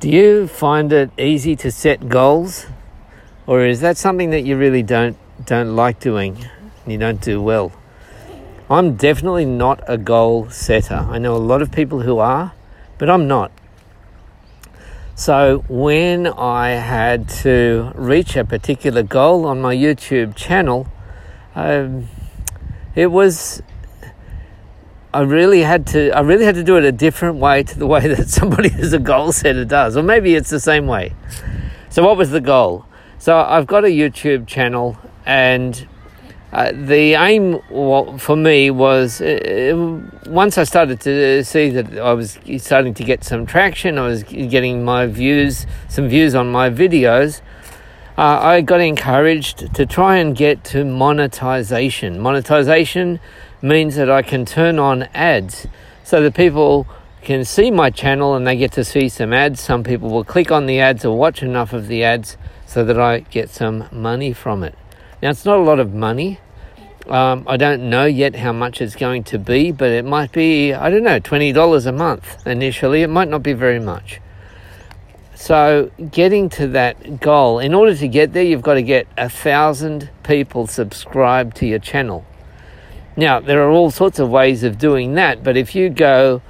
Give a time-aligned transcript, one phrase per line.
[0.00, 2.64] Do you find it easy to set goals?
[3.46, 6.38] Or is that something that you really don't don't like doing?
[6.86, 7.70] You don't do well.
[8.70, 11.06] I'm definitely not a goal setter.
[11.10, 12.54] I know a lot of people who are,
[12.96, 13.52] but I'm not.
[15.16, 20.86] So when I had to reach a particular goal on my YouTube channel,
[21.54, 22.08] um,
[22.94, 23.62] it was
[25.12, 27.86] I really had to I really had to do it a different way to the
[27.86, 31.14] way that somebody who's a goal setter does, or maybe it's the same way.
[31.88, 32.84] So what was the goal?
[33.18, 34.96] So I've got a YouTube channel,
[35.26, 35.86] and
[36.52, 37.60] uh, the aim
[38.18, 43.24] for me was uh, once I started to see that I was starting to get
[43.24, 47.42] some traction, I was getting my views, some views on my videos.
[48.16, 52.20] Uh, I got encouraged to try and get to monetization.
[52.20, 53.18] Monetization
[53.62, 55.66] means that I can turn on ads
[56.04, 56.86] so that people
[57.22, 59.60] can see my channel and they get to see some ads.
[59.60, 62.98] Some people will click on the ads or watch enough of the ads so that
[62.98, 64.76] I get some money from it.
[65.22, 66.40] Now, it's not a lot of money.
[67.06, 70.72] Um, I don't know yet how much it's going to be, but it might be,
[70.72, 73.02] I don't know, $20 a month initially.
[73.02, 74.20] It might not be very much.
[75.34, 79.28] So, getting to that goal, in order to get there, you've got to get a
[79.30, 82.26] thousand people subscribed to your channel.
[83.16, 86.42] Now, there are all sorts of ways of doing that, but if you go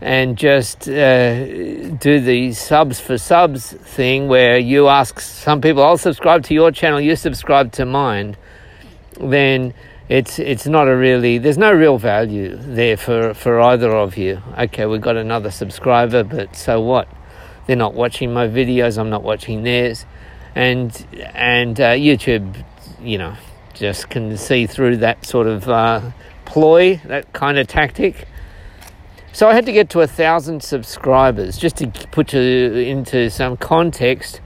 [0.00, 5.98] and just uh, do the subs for subs thing where you ask some people, I'll
[5.98, 8.36] subscribe to your channel, you subscribe to mine,
[9.20, 9.74] then
[10.08, 14.40] it's it's not a really there's no real value there for, for either of you.
[14.58, 17.08] Okay, we've got another subscriber, but so what?
[17.66, 20.06] They're not watching my videos, I'm not watching theirs.
[20.54, 22.64] And and uh, YouTube,
[23.00, 23.36] you know,
[23.78, 26.10] just can see through that sort of uh,
[26.44, 28.26] ploy, that kind of tactic.
[29.32, 33.56] So I had to get to a thousand subscribers just to put you into some
[33.56, 34.40] context.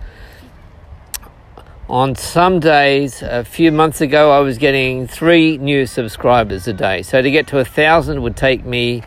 [1.89, 7.03] On some days, a few months ago, I was getting three new subscribers a day.
[7.03, 9.03] So to get to a thousand would take me,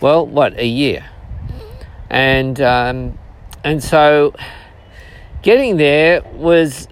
[0.00, 1.08] well, what a year,
[2.08, 3.18] and um,
[3.64, 4.34] and so
[5.42, 6.88] getting there was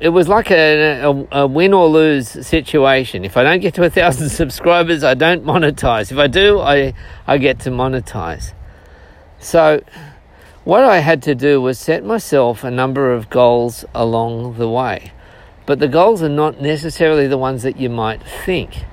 [0.00, 3.24] it was like a, a, a, win or lose situation.
[3.24, 6.12] If I don't get to a thousand subscribers, I don't monetize.
[6.12, 6.94] If I do, I,
[7.26, 8.52] I get to monetize.
[9.40, 9.82] So,
[10.64, 15.12] what I had to do was set myself a number of goals along the way.
[15.66, 18.84] But the goals are not necessarily the ones that you might think.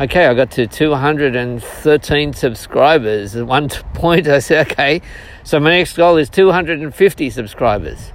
[0.00, 3.36] Okay, I got to 213 subscribers.
[3.36, 5.02] At one point, I said, okay,
[5.44, 8.12] so my next goal is 250 subscribers,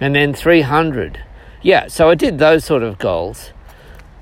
[0.00, 1.24] and then 300
[1.66, 3.50] yeah, so I did those sort of goals.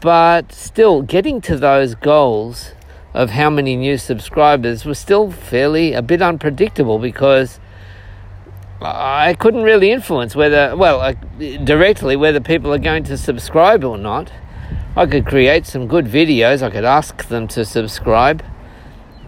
[0.00, 2.72] But still, getting to those goals
[3.12, 7.60] of how many new subscribers was still fairly a bit unpredictable because
[8.80, 11.14] I couldn't really influence whether, well,
[11.64, 14.32] directly whether people are going to subscribe or not.
[14.96, 18.42] I could create some good videos, I could ask them to subscribe,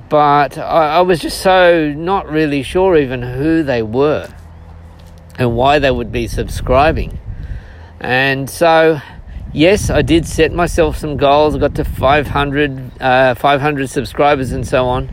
[0.08, 4.32] but I, I was just so not really sure even who they were
[5.38, 7.18] and why they would be subscribing.
[8.00, 9.00] And so,
[9.52, 11.54] yes, I did set myself some goals.
[11.54, 15.10] I got to 500, uh, 500 subscribers and so on.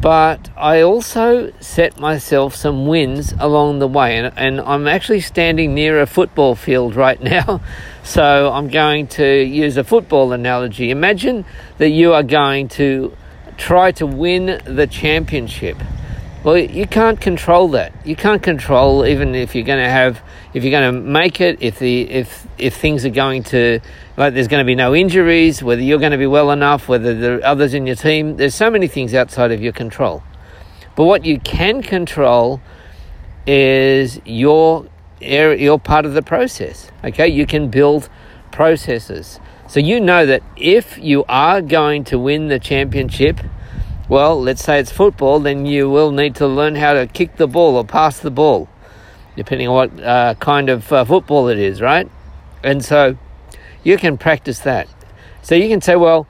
[0.00, 4.18] But I also set myself some wins along the way.
[4.18, 7.60] And, and I'm actually standing near a football field right now.
[8.02, 10.90] So I'm going to use a football analogy.
[10.90, 11.44] Imagine
[11.78, 13.16] that you are going to
[13.56, 15.76] try to win the championship.
[16.46, 17.92] Well, you can't control that.
[18.06, 20.22] You can't control even if you're going to have,
[20.54, 23.80] if you're going to make it, if the if if things are going to,
[24.16, 27.18] like, there's going to be no injuries, whether you're going to be well enough, whether
[27.18, 28.36] there are others in your team.
[28.36, 30.22] There's so many things outside of your control.
[30.94, 32.60] But what you can control
[33.44, 34.86] is your
[35.20, 36.92] your part of the process.
[37.02, 38.08] Okay, you can build
[38.52, 39.40] processes.
[39.66, 43.40] So you know that if you are going to win the championship
[44.08, 47.48] well, let's say it's football, then you will need to learn how to kick the
[47.48, 48.68] ball or pass the ball,
[49.34, 52.08] depending on what uh, kind of uh, football it is, right?
[52.62, 53.16] And so
[53.82, 54.88] you can practice that.
[55.42, 56.26] So you can say, well,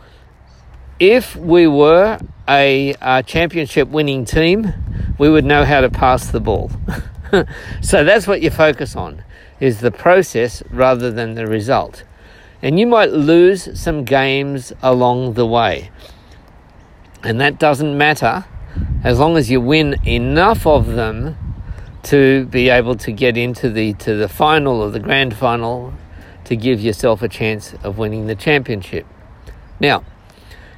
[0.98, 2.18] if we were
[2.48, 4.72] a, a championship winning team,
[5.18, 6.70] we would know how to pass the ball.
[7.82, 9.22] so that's what you focus on
[9.60, 12.04] is the process rather than the result.
[12.62, 15.90] And you might lose some games along the way.
[17.22, 18.44] And that doesn't matter
[19.02, 21.36] as long as you win enough of them
[22.04, 25.92] to be able to get into the to the final or the grand final
[26.44, 29.04] to give yourself a chance of winning the championship.
[29.80, 30.04] Now,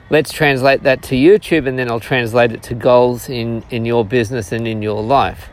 [0.08, 4.04] let's translate that to YouTube and then I'll translate it to goals in, in your
[4.04, 5.50] business and in your life.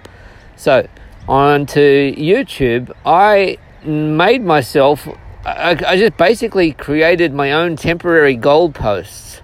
[0.56, 0.88] So,
[1.28, 5.08] onto YouTube, I made myself,
[5.46, 9.42] I, I just basically created my own temporary goalposts.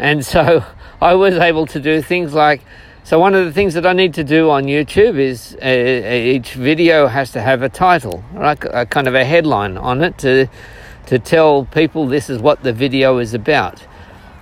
[0.00, 0.64] And so
[1.00, 2.62] I was able to do things like,
[3.04, 6.54] so one of the things that I need to do on YouTube is uh, each
[6.54, 8.58] video has to have a title, right?
[8.72, 10.48] A kind of a headline on it to
[11.06, 13.86] to tell people this is what the video is about.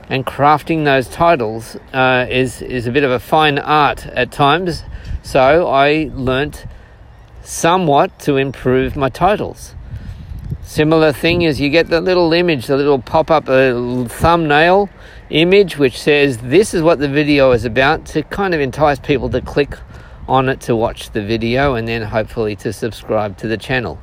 [0.08, 4.82] And crafting those titles uh, is is a bit of a fine art at times.
[5.22, 6.66] So I learnt
[7.42, 9.74] somewhat to improve my titles.
[10.62, 14.88] Similar thing is you get the little image, the little pop up a thumbnail
[15.30, 19.28] image which says this is what the video is about to kind of entice people
[19.30, 19.76] to click
[20.28, 23.98] on it to watch the video and then hopefully to subscribe to the channel.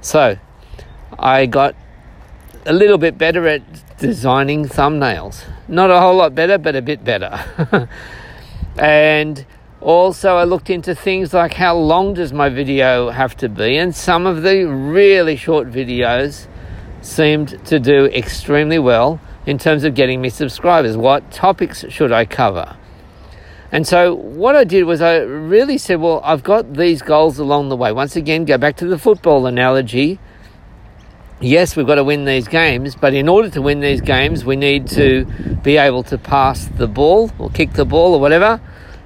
[0.00, 0.38] So
[1.18, 1.74] I got
[2.66, 3.62] a little bit better at
[3.98, 5.44] designing thumbnails.
[5.68, 7.88] Not a whole lot better, but a bit better.
[8.78, 9.46] and
[9.80, 13.94] also, I looked into things like how long does my video have to be, and
[13.94, 16.48] some of the really short videos
[17.02, 20.96] seemed to do extremely well in terms of getting me subscribers.
[20.96, 22.76] What topics should I cover?
[23.72, 27.68] And so, what I did was I really said, Well, I've got these goals along
[27.68, 27.92] the way.
[27.92, 30.18] Once again, go back to the football analogy.
[31.40, 34.56] Yes, we've got to win these games, but in order to win these games, we
[34.56, 35.26] need to
[35.62, 38.58] be able to pass the ball or kick the ball or whatever.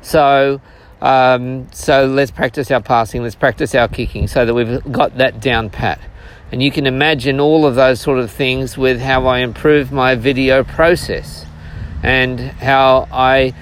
[0.03, 0.61] So,
[1.01, 5.41] um, so let's practice our passing, let's practice our kicking so that we've got that
[5.41, 6.01] down pat.
[6.53, 10.17] And you can imagine all of those sort of things with how I improved my
[10.17, 11.47] video process
[12.03, 13.55] and how I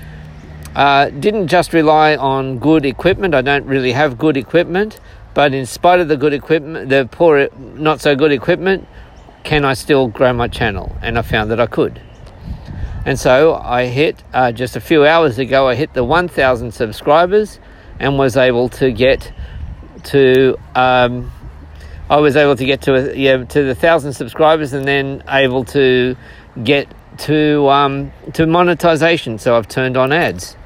[0.74, 3.34] uh, didn't just rely on good equipment.
[3.34, 5.00] I don't really have good equipment,
[5.34, 8.86] but in spite of the good equipment, the poor, not so good equipment,
[9.44, 10.96] can I still grow my channel?
[11.02, 12.00] And I found that I could.
[13.04, 17.58] And so I hit uh, just a few hours ago, I hit the 1,000 subscribers
[17.98, 19.32] and was able to get
[20.04, 21.32] to um,
[22.10, 26.16] I was able to get to yeah to the thousand subscribers and then able to
[26.64, 26.88] get
[27.18, 29.38] to um, to monetization.
[29.38, 30.56] So I've turned on ads.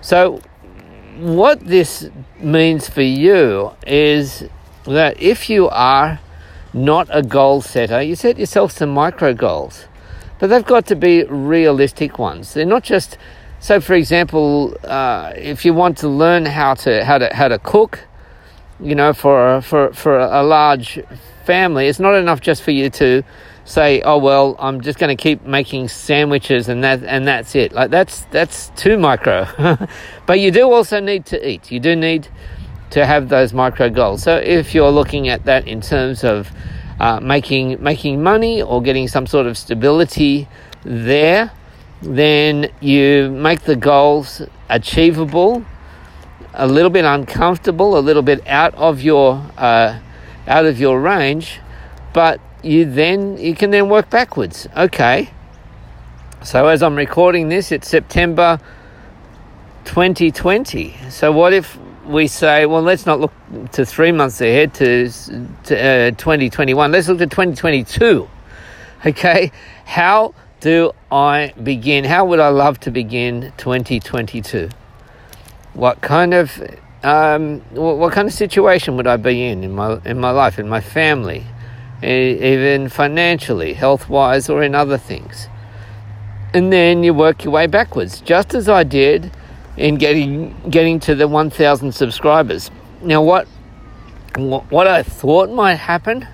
[0.00, 0.40] So
[1.18, 2.08] what this
[2.38, 4.44] means for you is
[4.84, 6.20] that if you are
[6.72, 9.86] not a goal setter, you set yourself some micro goals,
[10.38, 12.54] but they've got to be realistic ones.
[12.54, 13.18] They're not just
[13.60, 13.80] so.
[13.80, 18.05] For example, uh, if you want to learn how to how to how to cook
[18.80, 21.00] you know, for for for a large
[21.44, 23.22] family, it's not enough just for you to
[23.64, 27.72] say, "Oh well, I'm just going to keep making sandwiches and that and that's it."
[27.72, 29.46] Like that's that's too micro.
[30.26, 31.70] but you do also need to eat.
[31.70, 32.28] You do need
[32.90, 34.22] to have those micro goals.
[34.22, 36.50] So if you're looking at that in terms of
[37.00, 40.48] uh, making making money or getting some sort of stability
[40.84, 41.50] there,
[42.02, 45.64] then you make the goals achievable
[46.56, 49.98] a little bit uncomfortable, a little bit out of your uh,
[50.48, 51.60] out of your range,
[52.12, 54.66] but you then you can then work backwards.
[54.76, 55.30] Okay.
[56.42, 58.60] So as I'm recording this, it's September
[59.84, 60.96] 2020.
[61.10, 63.32] So what if we say, well, let's not look
[63.72, 65.10] to three months ahead to,
[65.64, 66.92] to uh, 2021.
[66.92, 68.28] Let's look to 2022.
[69.04, 69.52] Okay,
[69.84, 72.04] how do I begin?
[72.04, 74.70] How would I love to begin 2022?
[75.76, 76.60] What kind of
[77.02, 80.58] um, what, what, kind of situation would I be in in my in my life,
[80.58, 81.44] in my family,
[82.02, 85.48] even financially, health wise, or in other things.
[86.54, 89.30] And then you work your way backwards, just as I did
[89.76, 92.70] in getting getting to the 1,000 subscribers.
[93.02, 93.46] Now, what
[94.36, 96.26] what I thought might happen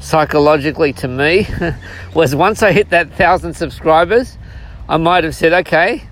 [0.00, 1.46] psychologically to me
[2.14, 4.38] was once I hit that thousand subscribers,
[4.88, 6.04] I might have said, okay,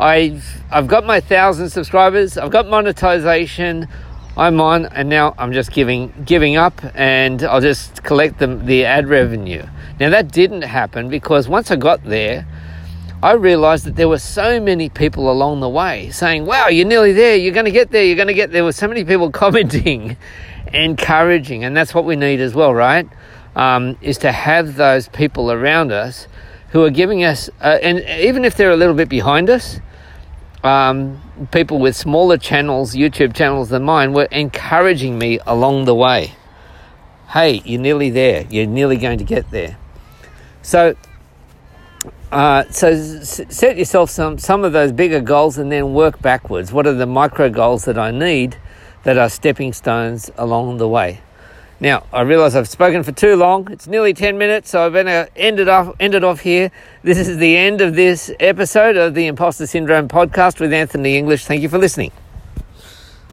[0.00, 2.38] I've I've got my thousand subscribers.
[2.38, 3.86] I've got monetization.
[4.34, 8.86] I'm on, and now I'm just giving giving up, and I'll just collect the the
[8.86, 9.62] ad revenue.
[10.00, 12.46] Now that didn't happen because once I got there,
[13.22, 17.12] I realized that there were so many people along the way saying, "Wow, you're nearly
[17.12, 17.36] there.
[17.36, 18.02] You're going to get there.
[18.02, 20.16] You're going to get there." There were so many people commenting,
[20.72, 23.06] encouraging, and that's what we need as well, right?
[23.54, 26.26] Um, is to have those people around us
[26.70, 29.80] who are giving us, uh, and even if they're a little bit behind us,
[30.62, 31.20] um,
[31.52, 36.34] people with smaller channels, YouTube channels than mine, were encouraging me along the way.
[37.30, 38.46] Hey, you're nearly there.
[38.50, 39.78] You're nearly going to get there.
[40.62, 40.96] So,
[42.32, 46.72] uh, so set yourself some some of those bigger goals and then work backwards.
[46.72, 48.56] What are the micro goals that I need
[49.04, 51.20] that are stepping stones along the way?
[51.82, 53.70] Now, I realize I've spoken for too long.
[53.72, 56.70] It's nearly 10 minutes, so I'm going to end it off, it off here.
[57.02, 61.46] This is the end of this episode of the Imposter Syndrome podcast with Anthony English.
[61.46, 62.12] Thank you for listening.